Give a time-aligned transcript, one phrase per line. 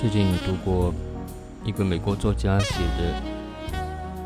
[0.00, 0.94] 最近读过
[1.62, 3.12] 一个美国作家写的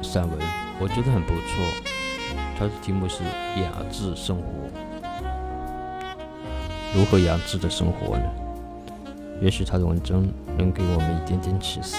[0.04, 0.38] 散文，
[0.78, 1.90] 我觉得很不错。
[2.56, 3.24] 它的题目是
[3.60, 4.44] “雅致生活”，
[6.94, 8.22] 如何雅致的生活呢？
[9.42, 10.24] 也许他的文章
[10.56, 11.96] 能给我们一点点启示。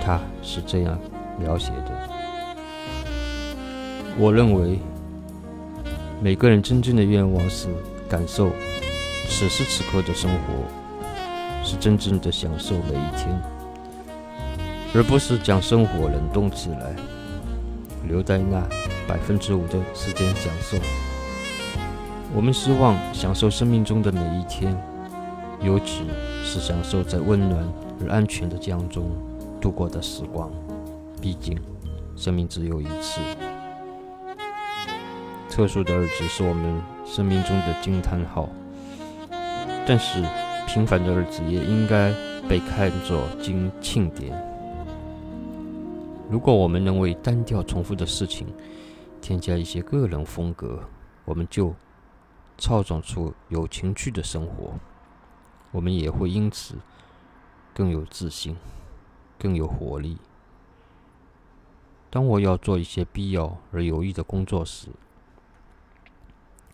[0.00, 0.96] 他是这样
[1.40, 2.08] 描写的：
[4.16, 4.78] 我认为，
[6.22, 7.66] 每个人真正的愿望是
[8.08, 8.52] 感受
[9.28, 13.40] 此时此刻的生活，是真正的享受每一天，
[14.94, 16.94] 而不是将生活冷冻起来。
[18.08, 18.60] 留在那
[19.06, 20.76] 百分之五的时间享受。
[22.34, 24.76] 我们希望享受生命中的每一天，
[25.60, 26.02] 尤其
[26.42, 27.64] 是享受在温暖
[28.00, 29.08] 而安全的家中
[29.60, 30.50] 度过的时光。
[31.20, 31.56] 毕竟，
[32.16, 33.20] 生命只有一次。
[35.48, 38.48] 特殊的日子是我们生命中的惊叹号，
[39.86, 40.22] 但是
[40.66, 42.12] 平凡的日子也应该
[42.48, 44.32] 被看作经庆典。
[46.30, 48.46] 如果我们能为单调重复的事情
[49.20, 50.80] 添加一些个人风格，
[51.24, 51.74] 我们就
[52.56, 54.72] 操纵出有情趣的生活。
[55.72, 56.76] 我们也会因此
[57.74, 58.56] 更有自信，
[59.38, 60.16] 更有活力。
[62.08, 64.88] 当我要做一些必要而有益的工作时，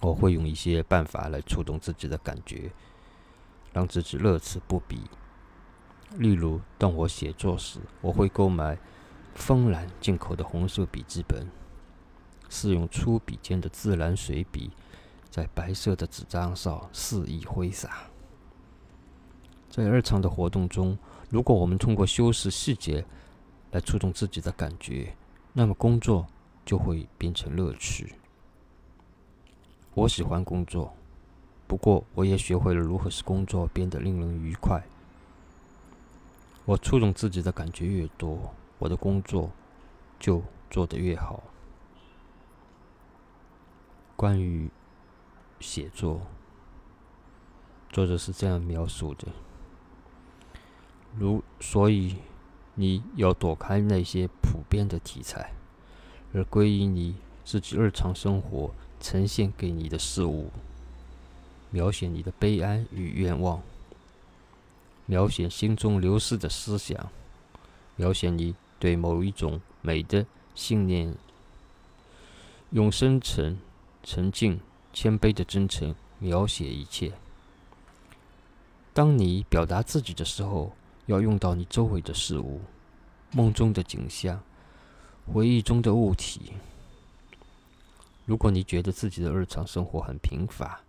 [0.01, 2.71] 我会用一些办法来触动自己的感觉，
[3.79, 5.03] 让自己乐此不疲。
[6.17, 8.77] 例如，当我写作时，我会购买。
[9.35, 11.47] 芬兰进口的红色笔记本，
[12.49, 14.73] 是用粗笔尖的自然水笔，
[15.31, 18.09] 在白色的纸张上肆意挥洒。
[19.71, 20.99] 在日常的活动中，
[21.31, 23.07] 如果我们通过修饰细节
[23.71, 25.15] 来触动自己的感觉，
[25.53, 26.27] 那么工作
[26.65, 28.15] 就会变成乐趣。
[29.95, 30.93] 我喜欢工作，
[31.69, 34.83] 不过我也学会了如何使工作变得令人愉快。
[36.65, 38.53] 我触动自己的感觉越多。
[38.79, 39.51] 我的工作
[40.21, 41.43] 就做得越好。
[44.15, 44.71] 关于
[45.59, 46.23] 写作，
[47.91, 49.27] 作者是这样描述的：
[51.17, 52.19] 如所以，
[52.75, 55.53] 你要躲开那些普遍的题材，
[56.33, 60.51] 而归于你自己日常生活呈现给你的事物，
[61.71, 63.63] 描写你的悲哀与愿望，
[65.07, 67.11] 描写心中流逝的思想，
[67.97, 68.55] 描写你。
[68.81, 70.25] 对某一种美的
[70.55, 71.13] 信念，
[72.71, 73.59] 用深沉、
[74.05, 74.61] 沉静、
[74.93, 77.13] 谦卑的真诚描写一切。
[78.95, 80.71] 当你表达自己的时候，
[81.07, 82.61] 要用到你周围的事物、
[83.33, 84.41] 梦中的景象、
[85.27, 86.53] 回忆中的物体。
[88.27, 90.81] 如果你觉得自己的日常生活很贫乏，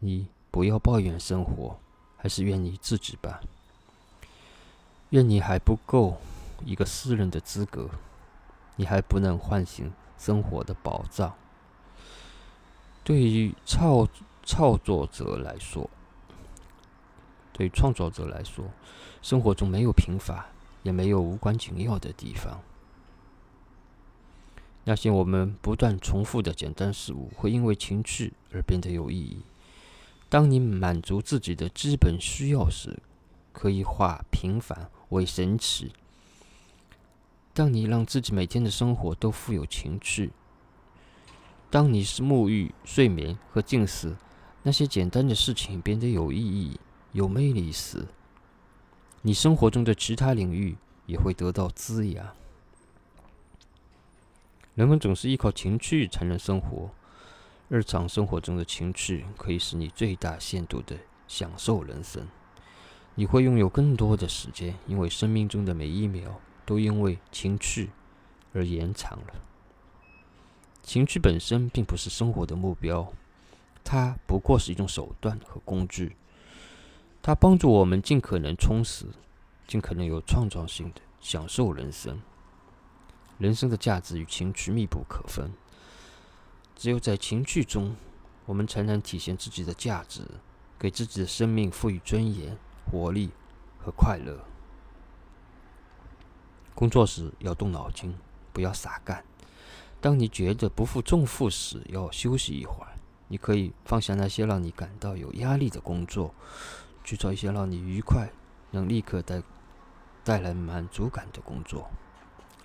[0.00, 1.78] 你不要抱怨生活，
[2.16, 3.40] 还是怨你自己吧。
[5.10, 6.18] 怨你还不够。
[6.64, 7.88] 一个诗人的资格，
[8.74, 11.32] 你还不能唤醒生活的宝藏。
[13.04, 14.08] 对于创
[14.42, 15.88] 创作者来说，
[17.52, 18.64] 对于创作者来说，
[19.22, 20.46] 生活中没有贫乏，
[20.82, 22.60] 也没有无关紧要的地方。
[24.82, 29.42] 那些我们不断重复的简单事物，会因为情趣而变得有意义。
[30.28, 32.98] 当你满足自己的基本需要时，
[33.52, 35.92] 可以化平凡为神奇。
[37.54, 40.30] 当你让自己每天的生活都富有情趣，
[41.70, 44.16] 当你是沐浴、睡眠和进食
[44.62, 46.78] 那些简单的事情变得有意义、
[47.12, 48.06] 有魅力时，
[49.22, 52.26] 你生活中的其他领域也会得到滋养。
[54.74, 56.90] 人们总是依靠情趣才能生活，
[57.68, 60.96] 日常生活中的情趣可以使你最大限度的
[61.26, 62.26] 享受人生。
[63.14, 66.40] 你会拥有更多的时间，因为生命中的每一秒。
[66.68, 67.88] 都因为情趣
[68.52, 69.40] 而延长了。
[70.82, 73.10] 情趣本身并不是生活的目标，
[73.82, 76.14] 它不过是一种手段和工具。
[77.22, 79.06] 它帮助我们尽可能充实、
[79.66, 82.20] 尽可能有创造性的享受人生。
[83.38, 85.50] 人生的价值与情趣密不可分。
[86.78, 87.96] 只有在情趣中，
[88.46, 90.22] 我们才能体现自己的价值，
[90.78, 92.56] 给自己的生命赋予尊严、
[92.88, 93.30] 活力
[93.80, 94.38] 和快乐。
[96.76, 98.16] 工作时要动脑筋，
[98.52, 99.24] 不要傻干。
[100.00, 102.92] 当你觉得不负重负时，要休息一会儿。
[103.26, 106.32] 你可以放下那些让你感到有压力的工作，
[107.02, 108.30] 去做一些让你愉快、
[108.70, 109.42] 能立刻带
[110.22, 111.90] 带来满足感的工作。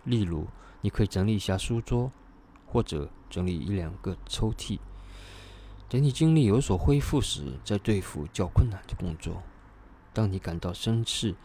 [0.03, 0.45] 例如，
[0.81, 2.11] 你可以整理一下书桌，
[2.73, 4.79] 或者整理一两个抽屉。
[5.87, 9.43] 等你精力有所恢复时，再对付较困难的工作。
[10.11, 11.35] 当你感到生气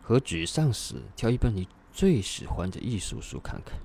[0.00, 3.80] 和沮丧时，挑一本你最喜欢的艺术书看看。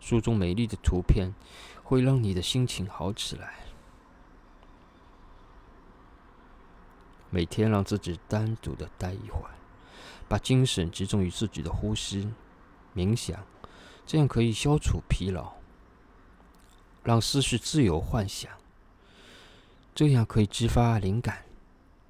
[0.00, 1.32] 书中美丽的图片
[1.84, 3.54] 会让你的心情好起来。
[7.30, 9.54] 每天让自己单独的待一会儿，
[10.28, 12.32] 把精神集中于自己的呼吸、
[12.94, 13.44] 冥想，
[14.06, 15.54] 这样可以消除疲劳，
[17.02, 18.50] 让思绪自由幻想，
[19.94, 21.44] 这样可以激发灵感，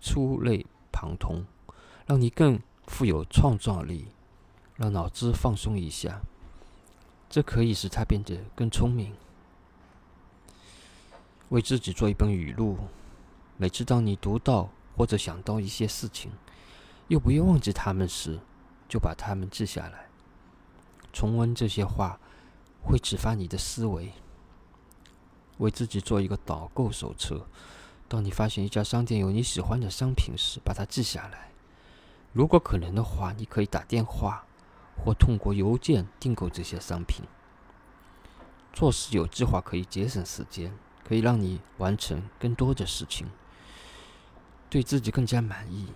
[0.01, 1.45] 触类旁通，
[2.07, 4.09] 让你更富有创造力，
[4.77, 6.21] 让脑子放松一下，
[7.31, 9.15] 这可以使他变得更聪明。
[11.49, 12.77] 为自己做一本语录，
[13.57, 14.71] 每次当你读到。
[14.99, 16.33] 或者想到一些事情，
[17.09, 18.41] 又不愿忘记他们时，
[18.89, 20.07] 就把它们记下来。
[21.17, 22.21] 重温这些话，
[22.83, 24.13] 会启发你的思维。
[25.57, 27.47] 为自己做一个导购手册。
[28.07, 31.53] 当你发现一家商店有你喜欢的商品时，把它记下来。
[32.35, 34.45] 如果可能的话，你可以打电话
[35.03, 37.25] 或通过邮件订购这些商品。
[38.75, 43.27] 做事有计划可以节省时间，可以让你完成更多的事情。
[44.69, 45.87] 对自己更加满意，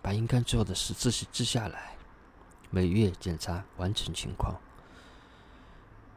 [0.00, 1.98] 把应该做的事仔细记下来，
[2.72, 4.60] 每月检查完成情况。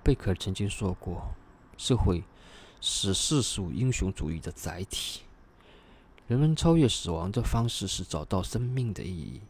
[0.03, 1.33] 贝克曾经说过
[1.77, 2.23] ：“社会
[2.79, 5.21] 是世俗英雄主义的载体，
[6.27, 9.41] 人们超越死亡的方式是找到生命的意义。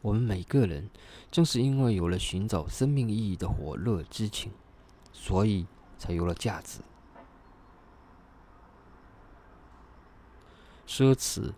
[0.00, 0.88] 我们每个人
[1.30, 4.50] 正是因为有了寻找生命意义的火热激情，
[5.12, 5.66] 所以
[5.98, 6.80] 才有了价值。”
[10.86, 11.52] 奢侈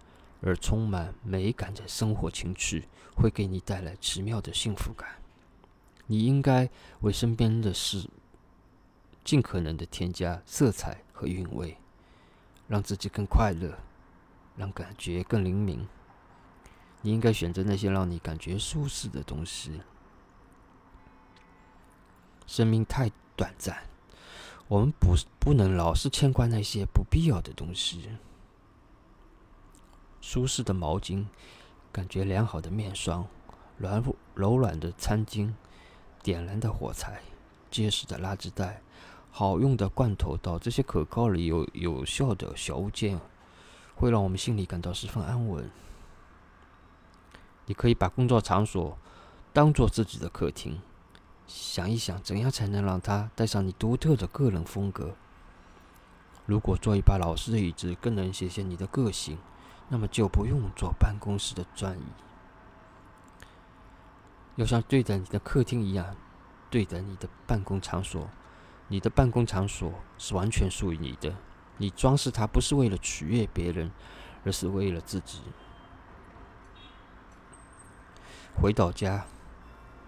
[0.47, 2.87] 而充满美感的生活情趣，
[3.17, 5.09] 会给你带来奇妙的幸福感。
[6.07, 6.69] 你应该
[7.01, 8.11] 为身边的事
[9.25, 11.79] 尽可能的添加色彩和韵味，
[12.69, 13.79] 让自己更快乐，
[14.55, 15.89] 让感觉更灵敏。
[17.01, 19.81] 你应该选择那些让你感觉舒适的东西。
[22.47, 23.85] 生命太短暂，
[24.69, 28.11] 我们不不能老是牵挂那些不必要的东西。
[30.27, 31.27] 舒适的毛巾，
[31.93, 33.27] 感觉良好的面霜，
[33.77, 34.03] 软
[34.35, 35.53] 柔软的餐巾，
[36.23, 37.21] 点燃的火柴，
[37.71, 38.81] 结实的垃圾袋，
[39.31, 43.21] 好用的罐头刀，这些可靠而有有效的小物件，
[43.97, 45.71] 会让我们心里感到十分安稳。
[47.67, 48.97] 你可以把工作场所
[49.53, 50.81] 当做自己的客厅，
[51.47, 55.15] 想一想怎样才能让它带上你独特的个人风格。
[56.47, 59.37] 如果坐一把老式的椅子更能显现你的个性。
[59.89, 62.03] 那么就不用做办公室的转椅，
[64.57, 66.17] 要像对待你的客厅一样
[66.71, 68.29] 对待你的办公场所。
[68.89, 71.35] 你的办公场所是完全属于你的，
[71.79, 73.91] 你装饰它不是为了取悦别人，
[74.45, 75.41] 而是为了自己。
[78.55, 79.25] 回到家，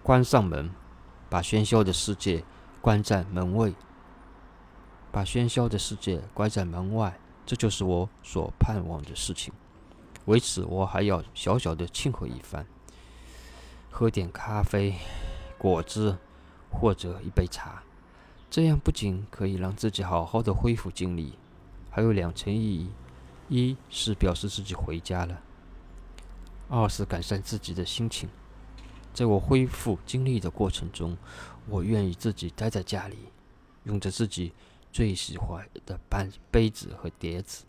[0.03, 0.69] 关上门，
[1.27, 2.45] 把喧嚣的世界
[2.79, 3.73] 关在门卫，
[5.11, 9.51] 把喧嚣的世界关在门外，这就是我所盼望的事情。
[10.27, 12.65] 为此，我还要小小的庆贺一番，
[13.89, 14.93] 喝点咖啡、
[15.57, 16.17] 果汁
[16.69, 17.81] 或者一杯茶。
[18.49, 21.33] 这样不仅可以让自己好好的恢复精力，
[21.89, 22.89] 还有两层意义：
[23.47, 25.37] 一是表示自己回家了；
[26.67, 28.27] 二是改善自己的心情。
[29.13, 31.17] 在我恢复精力的过程中，
[31.67, 33.17] 我愿意自己待在家里，
[33.85, 34.51] 用着自己
[34.91, 37.63] 最喜欢的半杯子和碟子。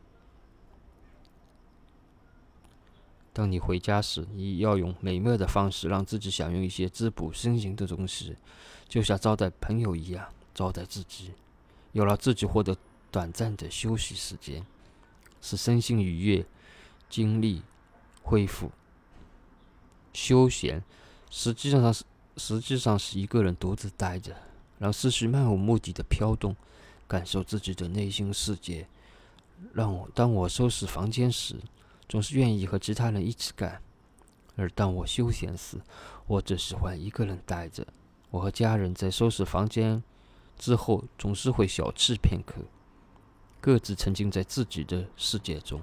[3.39, 8.37] 当你回家时，你要用美妙的方式让自己享用一些滋补身心的东西，
[8.89, 11.31] 就像招待朋友一样招待自己。
[11.93, 12.77] 有了自己获得
[13.13, 14.67] 短暂的休息时间，
[15.41, 16.45] 使身心愉悦，
[17.09, 17.63] 精力
[18.25, 18.73] 恢复。
[20.13, 20.83] 休闲
[21.31, 22.05] 实际上是
[22.37, 24.35] 实际上是一个人独自待着，
[24.81, 26.57] 让思绪漫无目的的飘动，
[27.07, 28.89] 感受自己的内心世界。
[29.73, 31.55] 让我当我收拾房间时。
[32.09, 33.83] 总是愿意和其他人一起干，
[34.57, 35.79] 而当我休闲时，
[36.27, 37.87] 我只喜欢一个人待着。
[38.31, 40.03] 我和家人在收拾房间
[40.57, 42.63] 之后，总是会小憩片刻，
[43.61, 45.83] 各自沉浸在自己的世界中。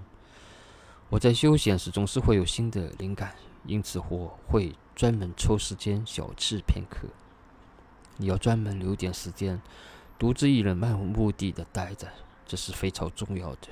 [1.10, 7.08] 我在休闲时总是会有新的灵感，因此我会专门抽时间小憩片刻。
[8.18, 9.62] 你要专门留点时间，
[10.18, 12.08] 独自一人漫无目的的待着，
[12.48, 13.68] 这是非常重要的。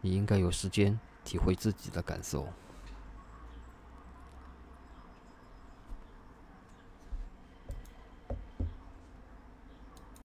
[0.00, 0.98] 你应该有时间。
[1.28, 2.48] 体会自己的感受。